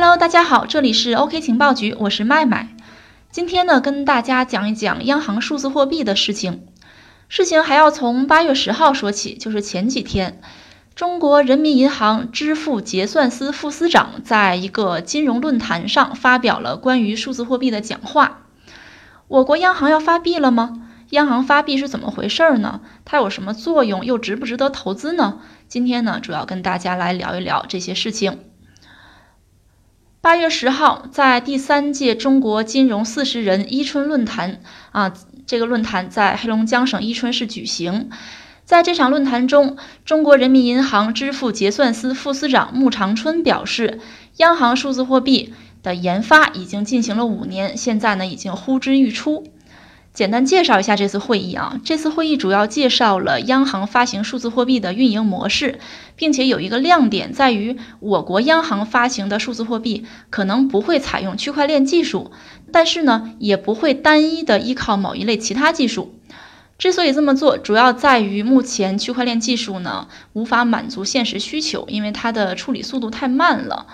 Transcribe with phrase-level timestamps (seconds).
[0.00, 2.68] Hello，大家好，这里是 OK 情报局，我是麦麦。
[3.32, 6.68] 今天呢，跟大家讲一讲央行数字货币的事情。
[7.28, 10.40] 事情还要从八月十号说起，就是前几天，
[10.94, 18.42] 中国人民银行支付结算司副司长在一个金融论坛上发表了关于数字货币的讲话。
[19.26, 20.80] 我国央行要发币了吗？
[21.10, 22.82] 央行发币是怎么回事儿呢？
[23.04, 24.04] 它有什么作用？
[24.04, 25.40] 又值不值得投资呢？
[25.66, 28.38] 今天呢，主要跟大家来聊一聊这些事情。
[30.20, 34.60] 八月十号，在第三届中国金融四十人伊春论坛
[34.90, 35.14] 啊，
[35.46, 38.10] 这个论坛在黑龙江省伊春市举行。
[38.64, 44.00] 在这场论坛中，中国人民银行支付结算司副司长穆长春表示，
[44.38, 45.54] 央行数字货币
[45.84, 49.44] 的研发已经进行了五年，现在呢已经呼之欲出。
[50.18, 55.78] 简单介绍一下这次会议啊，这次会议主要介绍了央行发行数字货币的运营模式，
[56.16, 62.32] 并且有一个亮点在于，我国央行发行的数字货币可能不会采用区块链技术，
[62.72, 66.18] 但是呢，也不会单一的依靠某一类其他技术。
[66.78, 73.86] 之所以这么做，主要在于目前区块链技术呢无法满足现实需求，因为它的处理速度太慢了。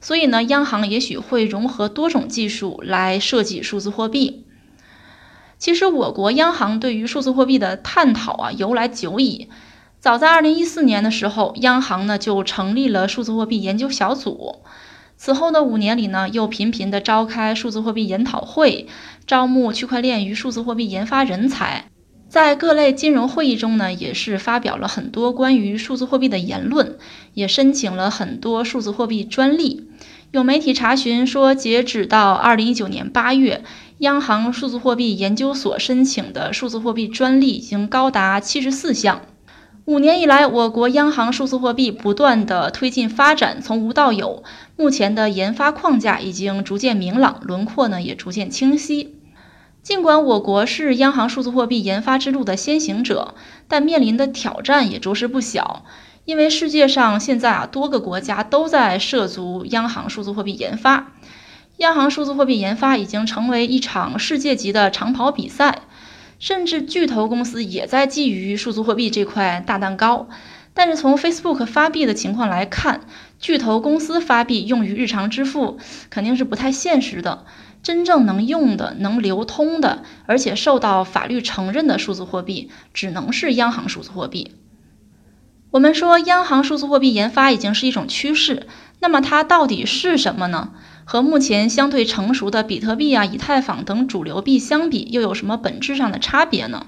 [0.00, 4.44] 所以呢，央行也许会融合多种技术来设计数字货币。
[5.62, 9.48] 其实，我国央行对于数字货币的探讨啊，由来久矣。
[10.00, 14.56] 早在二零一四年的时候，央行呢就成立了数字货币研究小组。
[15.16, 18.88] 此后的五年里呢，又频频的召开数字货币研讨会，
[19.24, 21.84] 招募区块链与数字货币研发人才。
[22.28, 26.98] 在各类金融会议中呢，也是发表了很多关于数字货币的言论，
[27.34, 29.86] 也申请了很多数字货币专利。
[30.32, 33.62] 有媒体查询说，截止到二零一九年八月。
[34.02, 39.22] 央行数字货币研究所申请的数字货币专利已经高达七十四项。
[39.84, 44.42] 五年以来，我国央行数字货币不断的推进发展，从无到有，
[44.76, 49.20] 目前的研发框架已经逐渐明朗，轮廓呢也逐渐清晰。
[49.84, 53.36] 尽管我国是央行数字货币研发之路的先行者，
[53.68, 55.84] 但面临的挑战也着实不小。
[56.24, 61.12] 因为世界上现在啊，多个国家都在涉足央行数字货币研发。
[61.82, 65.82] 央行数字货币研发已经成为一场世界级的长跑比赛，
[66.38, 70.28] 甚至巨头公司也在觊觎数字货币这块大蛋糕。
[70.74, 73.00] 但是从 Facebook 发币的情况来看，
[73.40, 75.78] 巨头公司发币用于日常支付
[76.08, 77.44] 肯定是不太现实的。
[77.82, 84.52] 真正能用的、能流通的，而且受到法律承认的数字货币，只能是央行数字货币。
[85.72, 88.68] 我们说央行数字货币研发已经是一种趋势，
[89.00, 90.70] 那么它到底是什么呢？
[91.04, 96.86] 和目前相对成熟的比特币啊、以太坊等主流币相比，又有什么本质上的差别呢？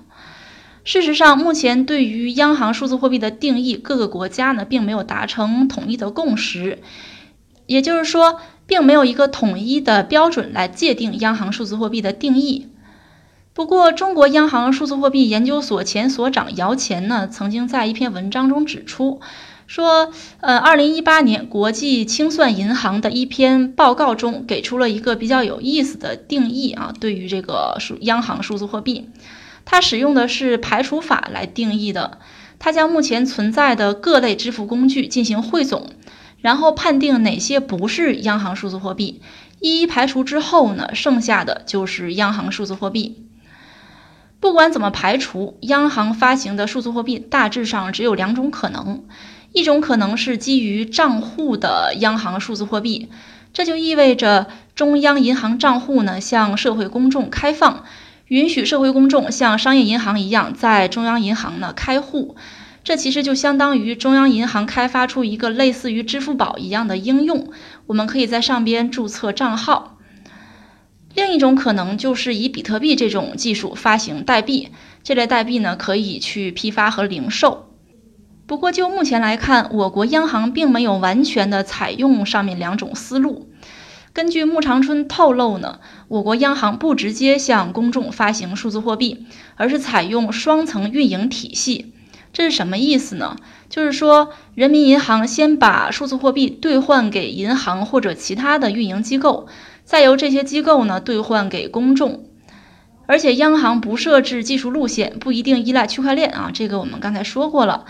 [0.85, 6.81] 事实上，目前对于央行数字货币的定义，各个国家呢并没有达成统一的共识，
[7.67, 12.69] 也就是说，并没有一个统一的标准来界定央行数字货币的定义。
[13.55, 19.21] 不过，中国央行数字货币研究所前所长姚乾呢，曾经在一篇文章中指出。
[19.75, 29.11] 说，呃，二零一八年国际清算银行的一篇报告中给出了一个比较有意思的定义啊，对于这个数央行数字货币，
[29.65, 32.19] 它使用的是排除法来定义的。
[32.61, 35.91] 它将目前存在的各类支付工具进行汇总，
[36.41, 39.23] 然后判定哪些不是央行数字货币，
[39.59, 43.27] 一一排除之后呢，剩下的就是央行数字货币。
[44.39, 49.03] 不管怎么排除，央行发行的数字货币大致上只有两种可能。
[49.55, 53.09] 一种可能是基于账户的央行数字货币，
[53.53, 57.85] 这就意味着中央银行账户呢向社会公众开放，
[58.27, 62.35] 允许社会公众像商业银行一样在中央银行呢开户。
[62.83, 67.53] 这其实就相当于中央银行开发出一个类似于支付宝一样的应用，
[67.87, 69.99] 我们可以在上边注册账号。
[71.15, 74.71] 另一种可能就是以比特币这种技术发行代币，
[75.05, 77.71] 这类代币呢可以去批发和零售。
[78.46, 83.49] 不过，就目前来看，我国央行并没有完全的采用上面两种思路。
[84.12, 89.26] 根据穆长春透露呢，我国央行不直接向公众发行数字货币，
[89.56, 91.94] 而是采用双层运营体系。
[92.32, 93.37] 这是什么意思呢？
[93.70, 99.47] 就是说，人民银行先把数字货币兑换给银行或者其他的运营机构，
[99.85, 102.25] 再由这些机构呢兑换给公众。
[103.06, 107.85] 而且，央行不设置技术路线，不一定依赖区块链啊，这个我们刚才说过了。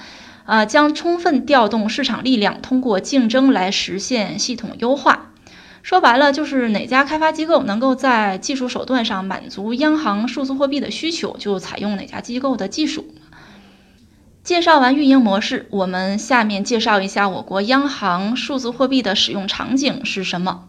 [0.44, 5.30] 啊，将充分调动市场力量，通过竞争来实现系统优化。
[5.82, 13.06] 说白了，就是哪家开发机构能够在技术手段上满足央行数字货币的需求，就采用哪家机构的技术。
[14.42, 20.64] 介绍完运营模式，我们下面介绍一下我国央行数字货币的使用场景是什么。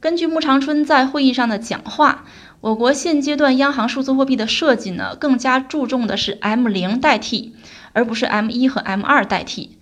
[0.00, 2.24] 根据穆长春在会议上的讲话，
[2.60, 7.54] 我国现阶段央行数字货币的设计呢，更加注重的是 M 零代替，
[7.94, 9.78] 而不是 M 一和 M 二代替。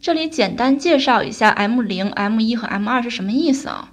[0.00, 3.92] 这里简单介绍一下 M 零、M 一和 M 二是什么意思啊？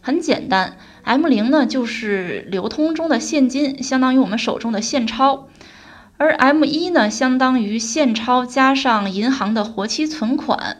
[0.00, 5.48] 很简单，M 零呢就是流通中的现金，相当于我们手中的现钞，
[6.16, 10.76] 而 M 一呢相当于现钞加上银行的活期存款。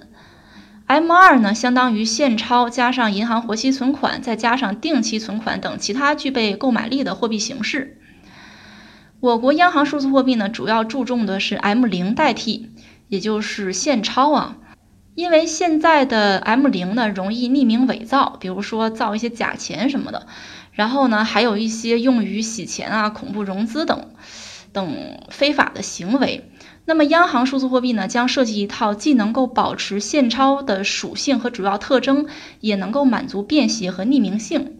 [0.87, 7.98] M 二呢，相当于现钞加上银行活期存款，再加上定期存款等其他具备购买力的货币形式。
[9.21, 12.71] 我国央行数字货币呢，主要注重的是 M 零代替，
[13.09, 14.59] 也就是现钞啊。
[15.17, 20.29] 因为现在的 M 零呢，容易匿名伪造，比如说造一些假钱什么的。
[20.71, 24.07] 然后呢，还有一些用于洗钱啊、恐怖融资等
[24.73, 26.49] 等非法的行为。
[26.85, 32.29] 那么，央行数字货币呢，将设计一套既能够保持现钞的属性和主要特征，
[32.61, 34.77] 也能够满足便携和匿名性。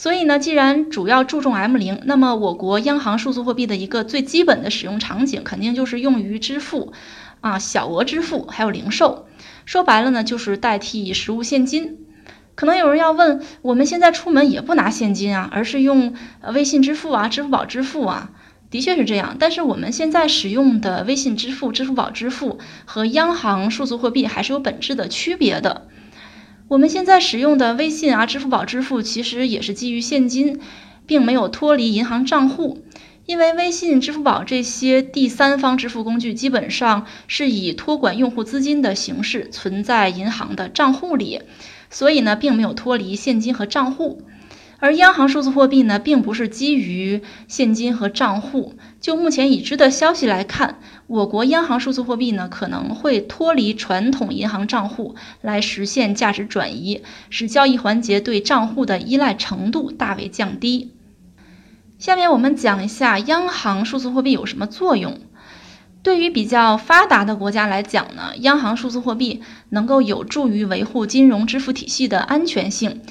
[0.00, 6.94] 所以呢，既然主要注重 M 零，那么我国央行数字货币的一个最基本的使用场景，肯定就是用于支付
[7.42, 9.26] 啊，小额支付还有零售。
[9.66, 11.98] 说白了呢，就是代替实物现金。
[12.54, 16.14] 可能有人要问，我们现在出门也不拿现金啊，而是用
[16.54, 18.30] 微信支付啊、支付宝支付啊。
[18.70, 25.88] 的确是这样，但是我们现在使用的微信支付、支付宝支付和央行数字货币还是有本质的区别的。
[26.70, 30.60] 我们现在使用的微信啊、支付宝支付其实也是基于现金，
[31.04, 32.84] 并没有脱离银行账户，
[33.26, 41.42] 因为微信、支付宝这些第三方支付工具基本上是以托管用户资金的形式存在银行的账户里，
[41.90, 44.22] 所以呢，并没有脱离现金和账户。
[44.80, 48.74] 而央行数字货币呢，并不是基于现金和账户。
[48.98, 60.92] 就目前已知的消息来看，我国央行数字货币呢，可能会脱离传统银行账户来实现价值转移，使交易环节对账户的依赖程度大为降低。
[61.98, 65.18] 下面我们讲一下央行数字货币有什么作用。
[66.02, 73.02] 对于比较发达的国家来讲呢，央行数字货币能够有助于维护金融支付体系的安全性。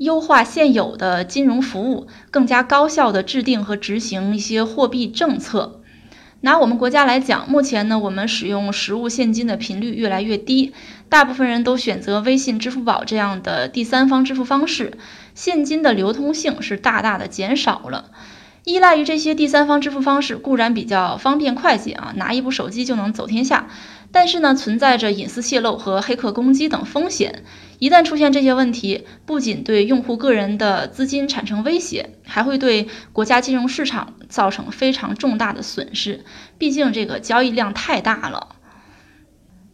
[0.00, 5.82] 优化现有的金融服务，更加高效地制定和执行一些货币政策。
[6.40, 10.72] 拿我们国家来讲，目前呢，我们使用实物现金的频率越来越低，
[11.10, 14.96] 大部分人都选择微信、支付宝这样的第三方支付方式，
[15.34, 18.06] 现金的流通性是大大的减少了。
[18.64, 23.68] 依赖于这些第三方支付方式固然比较方便快捷啊，拿一部手机就能走天下。
[24.10, 27.44] 但是呢，存在着隐私泄露和黑客攻击等风险。
[27.80, 36.24] 一旦出现这些问题，不仅对用户个人的资金产生威胁，还会对国家金融市场造成非常重大的损失。
[36.58, 38.56] 毕竟这个交易量太大了。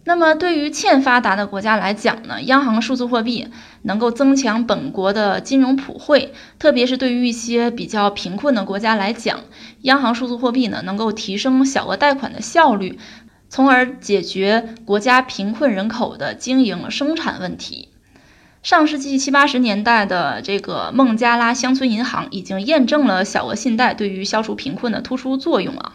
[0.04, 3.48] 那么，对于欠发达的国家来讲呢，央行数字货币
[3.82, 9.40] 能够增强本国的金融普惠，特别是对于一些比较贫困的国家来讲，
[9.80, 13.00] 央行数字货币呢能够提升小额贷款的效率。
[13.48, 17.88] 从而解决国家贫困人口的经营生产问题。
[18.66, 25.92] 上世纪七八十年代的这个孟加拉乡村银行已经验证了小额信贷对于消除贫困的突出作用啊。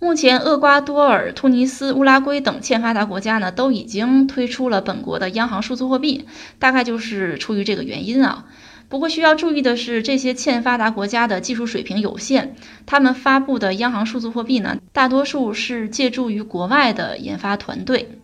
[0.00, 6.26] 目前，厄瓜多尔、突尼斯、乌拉圭等欠发达国家呢，都已经推出了本国的央行数字货币，
[6.58, 8.46] 大概就是出于这个原因啊。
[8.88, 18.18] 不过需要注意的是，这些欠发达国家的技术水平有限，他们发布的央行数字货币呢，大多数是借助于国外的研发团队。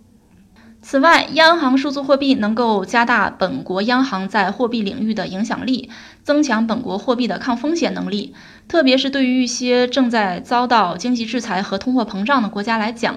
[0.85, 5.89] 此外，央行数字货币能够加大本国央行在货币领域的影响力，
[6.25, 8.35] 增强本国货币的抗风险能力。
[8.67, 13.15] 特别是对于一些正在遭到经济制裁和通货膨胀的国家来讲，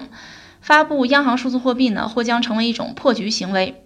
[0.60, 3.82] 发布央行数字货币呢，或将成为一种破局行为。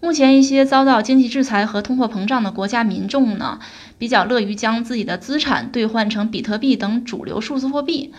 [0.00, 3.60] 目前，一些遭到经济制裁和通货膨胀的国家民众呢，
[3.98, 8.12] 比较乐于将自己的资产兑换成比特币等主流数字货币。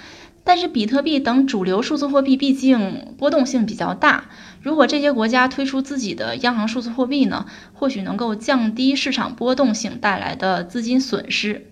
[0.45, 4.25] 但是，比特币等主流数字货币毕竟波动性比较大。
[4.61, 11.71] 如果这些国家推出自己的央行数字货币呢，或许能够降低市场波动性带来的资金损失。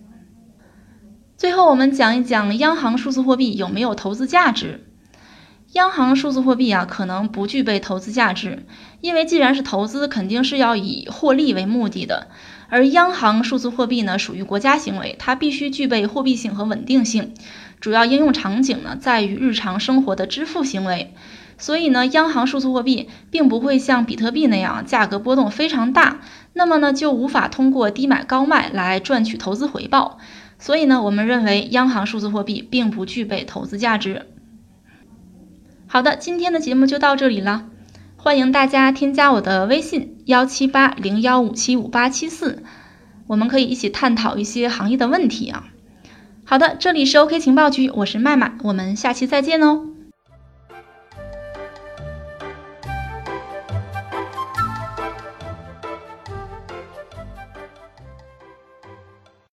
[1.35, 4.90] 最后，我们讲一讲央行数字货币有没有投资价值。
[5.73, 8.65] 央行数字货币啊，可能不具备投资价值，
[8.99, 12.27] 因为既然是投资，肯定是要以获利为目的的。
[12.67, 17.33] 而央行数字货币呢，属于国家行为，它必须具备货币性和稳定性，
[17.79, 21.13] 主要应用场景呢，在于日常生活的支付行为。
[21.57, 26.19] 所以呢，央行数字货币并不会像比特币那样价格波动非常大，
[26.51, 30.17] 那么呢，就无法通过低买高卖来赚取投资回报。
[30.59, 34.27] 所以呢，我们认为央行数字货币并不具备投资价值。
[35.93, 37.65] 好的，今天的节目就到这里了。
[38.15, 42.63] 欢迎大家添加我的微信幺七八零幺五七五八七四，
[43.27, 45.65] 我们可以一起探讨一些行业的问题啊。
[46.45, 49.90] 好的，这里是 OK 情报局，我是麦麦，我们下期再见哦。